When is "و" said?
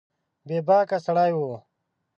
1.35-1.39